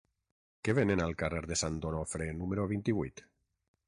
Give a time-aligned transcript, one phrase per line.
[0.67, 3.23] Què venen al carrer de Sant Onofre número vint-i-vuit?